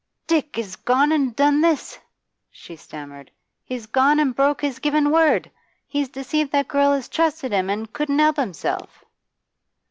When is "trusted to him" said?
7.07-7.69